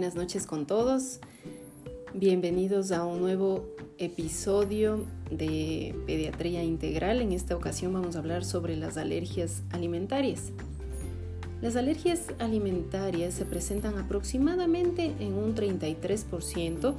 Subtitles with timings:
[0.00, 1.20] Buenas noches con todos.
[2.14, 3.66] Bienvenidos a un nuevo
[3.98, 7.20] episodio de Pediatría Integral.
[7.20, 10.52] En esta ocasión vamos a hablar sobre las alergias alimentarias.
[11.60, 16.94] Las alergias alimentarias se presentan aproximadamente en un 33%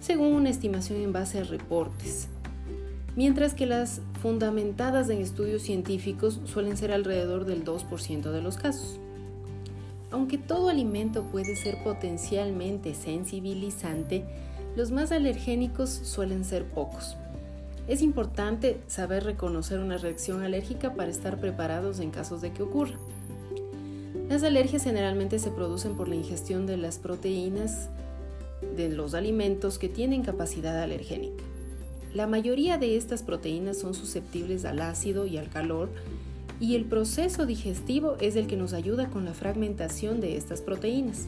[0.00, 2.26] según una estimación en base a reportes,
[3.14, 8.98] mientras que las fundamentadas en estudios científicos suelen ser alrededor del 2% de los casos.
[10.10, 14.24] Aunque todo alimento puede ser potencialmente sensibilizante,
[14.76, 17.16] los más alergénicos suelen ser pocos.
[17.88, 22.96] Es importante saber reconocer una reacción alérgica para estar preparados en casos de que ocurra.
[24.28, 27.88] Las alergias generalmente se producen por la ingestión de las proteínas
[28.76, 31.42] de los alimentos que tienen capacidad alergénica.
[32.14, 35.88] La mayoría de estas proteínas son susceptibles al ácido y al calor
[36.60, 41.26] y el proceso digestivo es el que nos ayuda con la fragmentación de estas proteínas.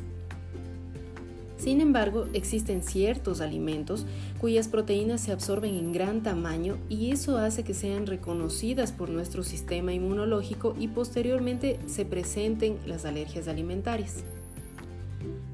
[1.56, 4.04] Sin embargo, existen ciertos alimentos
[4.40, 9.44] cuyas proteínas se absorben en gran tamaño y eso hace que sean reconocidas por nuestro
[9.44, 14.24] sistema inmunológico y posteriormente se presenten las alergias alimentarias.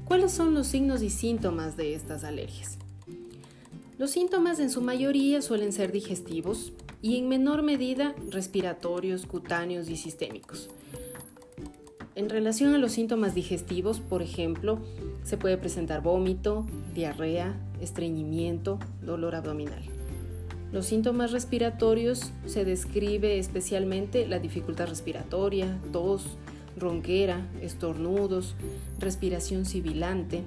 [0.03, 2.79] ¿Cuáles son los signos y síntomas de estas alergias?
[3.99, 9.97] Los síntomas en su mayoría suelen ser digestivos y en menor medida respiratorios, cutáneos y
[9.97, 10.69] sistémicos.
[12.15, 14.79] En relación a los síntomas digestivos, por ejemplo,
[15.23, 19.83] se puede presentar vómito, diarrea, estreñimiento, dolor abdominal.
[20.71, 26.25] Los síntomas respiratorios se describe especialmente la dificultad respiratoria, tos,
[26.77, 28.55] ronquera, estornudos,
[28.99, 30.43] respiración sibilante,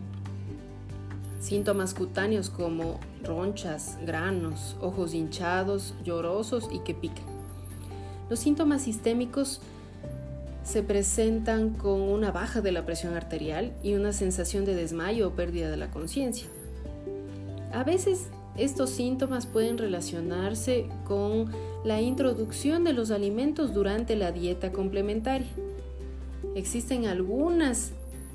[1.42, 7.24] Síntomas cutáneos como ronchas, granos, ojos hinchados, llorosos y que pican.
[8.30, 9.60] Los síntomas sistémicos
[10.62, 15.30] se presentan con una baja de la presión arterial y una sensación de desmayo o
[15.32, 16.46] pérdida de la conciencia.
[17.72, 21.50] A veces estos síntomas pueden relacionarse con
[21.82, 25.50] la introducción de los alimentos durante la dieta complementaria.
[26.54, 27.90] Existen algunas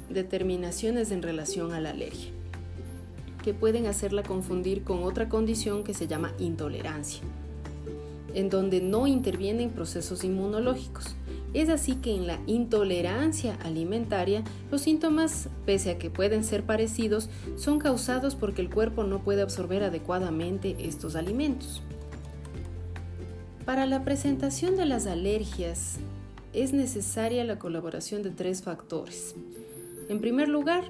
[0.09, 2.36] determinaciones en relación a la alergia
[3.47, 7.21] que pueden hacerla confundir con otra condición que se llama intolerancia,
[8.33, 11.15] en donde no intervienen procesos inmunológicos.
[11.53, 17.29] Es así que en la intolerancia alimentaria, los síntomas, pese a que pueden ser parecidos,
[17.55, 21.81] son causados porque el cuerpo no puede absorber adecuadamente estos alimentos.
[23.63, 25.99] Para la presentación de las alergias
[26.51, 29.35] es necesaria la colaboración de tres factores.
[30.09, 30.83] En primer lugar,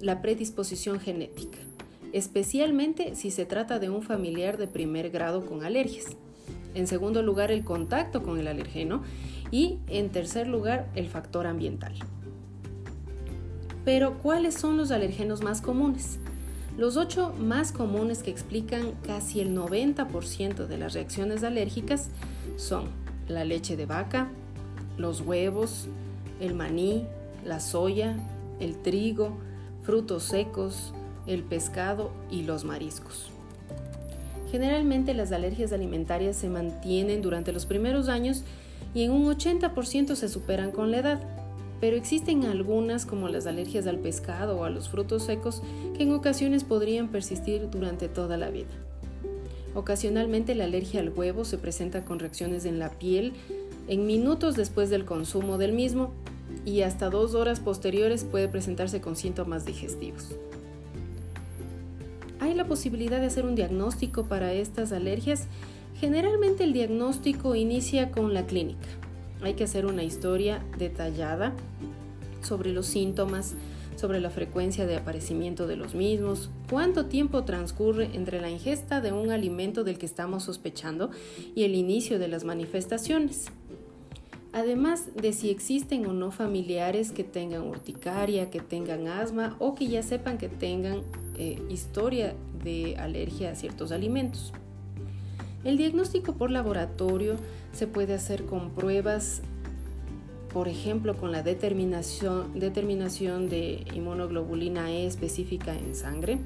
[0.00, 1.69] la predisposición genética
[2.12, 6.16] especialmente si se trata de un familiar de primer grado con alergias.
[6.74, 9.02] En segundo lugar, el contacto con el alergeno
[9.50, 11.94] y en tercer lugar, el factor ambiental.
[13.84, 16.18] Pero, ¿cuáles son los alergenos más comunes?
[16.78, 22.10] Los ocho más comunes que explican casi el 90% de las reacciones alérgicas
[22.56, 22.84] son
[23.26, 24.28] la leche de vaca,
[24.96, 25.88] los huevos,
[26.40, 27.06] el maní,
[27.44, 28.16] la soya,
[28.60, 29.36] el trigo,
[29.82, 30.92] frutos secos,
[31.30, 33.30] el pescado y los mariscos.
[34.50, 38.42] Generalmente las alergias alimentarias se mantienen durante los primeros años
[38.94, 41.20] y en un 80% se superan con la edad,
[41.80, 45.62] pero existen algunas como las alergias al pescado o a los frutos secos
[45.96, 48.70] que en ocasiones podrían persistir durante toda la vida.
[49.76, 53.34] Ocasionalmente la alergia al huevo se presenta con reacciones en la piel
[53.86, 56.12] en minutos después del consumo del mismo
[56.64, 60.34] y hasta dos horas posteriores puede presentarse con síntomas digestivos.
[62.60, 65.46] ¿Hay la posibilidad de hacer un diagnóstico para estas alergias?
[65.98, 68.86] Generalmente el diagnóstico inicia con la clínica.
[69.40, 71.54] Hay que hacer una historia detallada
[72.42, 73.54] sobre los síntomas,
[73.96, 79.12] sobre la frecuencia de aparecimiento de los mismos, cuánto tiempo transcurre entre la ingesta de
[79.12, 81.10] un alimento del que estamos sospechando
[81.54, 83.46] y el inicio de las manifestaciones.
[84.52, 89.86] Además de si existen o no familiares que tengan urticaria, que tengan asma o que
[89.86, 91.02] ya sepan que tengan
[91.38, 94.52] eh, historia de alergia a ciertos alimentos.
[95.64, 97.36] El diagnóstico por laboratorio
[97.72, 99.42] se puede hacer con pruebas,
[100.52, 106.38] por ejemplo, con la determinación, determinación de inmunoglobulina E específica en sangre,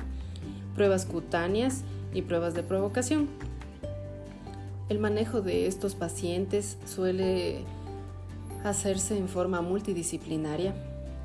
[0.75, 1.83] pruebas cutáneas
[2.13, 3.29] y pruebas de provocación.
[4.89, 7.61] El manejo de estos pacientes suele
[8.65, 10.75] hacerse en forma multidisciplinaria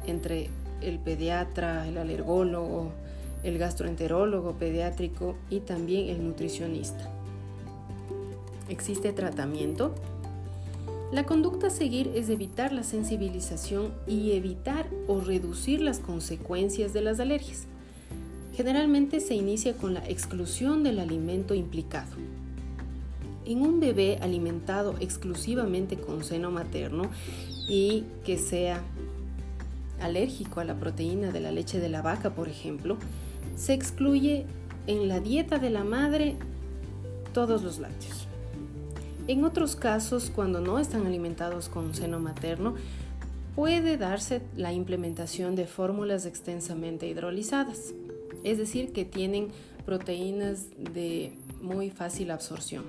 [0.06, 0.50] entre
[0.82, 2.92] el pediatra, el alergólogo,
[3.44, 7.10] el gastroenterólogo pediátrico y también el nutricionista.
[8.70, 9.96] ¿Existe tratamiento?
[11.12, 17.02] La conducta a seguir es evitar la sensibilización y evitar o reducir las consecuencias de
[17.02, 17.66] las alergias.
[18.56, 22.12] Generalmente se inicia con la exclusión del alimento implicado.
[23.46, 27.10] En un bebé alimentado exclusivamente con seno materno
[27.68, 28.84] y que sea
[30.00, 32.98] alérgico a la proteína de la leche de la vaca, por ejemplo,
[33.56, 34.46] se excluye
[34.88, 36.36] en la dieta de la madre
[37.34, 38.28] todos los lácteos.
[39.28, 42.76] En otros casos, cuando no están alimentados con seno materno,
[43.56, 47.94] puede darse la implementación de fórmulas extensamente hidrolizadas,
[48.44, 49.50] es decir, que tienen
[49.86, 52.86] proteínas de muy fácil absorción.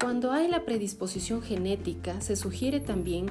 [0.00, 3.26] Cuando hay la predisposición genética, se sugiere también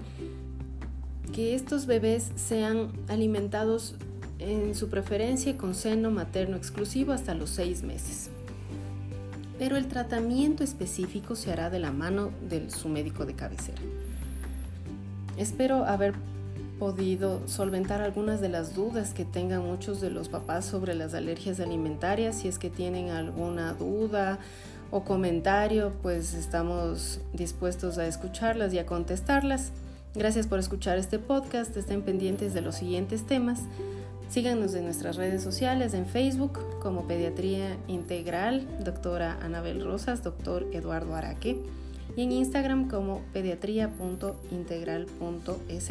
[1.34, 3.96] que estos bebés sean alimentados
[4.40, 8.30] en su preferencia con seno materno exclusivo hasta los seis meses.
[9.58, 13.82] Pero el tratamiento específico se hará de la mano de su médico de cabecera.
[15.38, 16.14] Espero haber
[16.80, 21.60] podido solventar algunas de las dudas que tengan muchos de los papás sobre las alergias
[21.60, 22.38] alimentarias.
[22.38, 24.40] Si es que tienen alguna duda
[24.90, 29.72] o comentario, pues estamos dispuestos a escucharlas y a contestarlas.
[30.16, 31.76] Gracias por escuchar este podcast.
[31.76, 33.60] Estén pendientes de los siguientes temas.
[34.30, 41.16] Síganos en nuestras redes sociales, en Facebook como Pediatría Integral, doctora Anabel Rosas, doctor Eduardo
[41.16, 41.60] Araque
[42.16, 45.90] y en Instagram como pediatría.integral.es.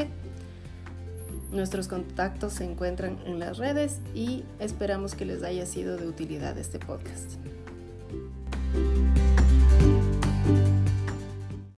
[1.50, 6.56] Nuestros contactos se encuentran en las redes y esperamos que les haya sido de utilidad
[6.58, 7.32] este podcast.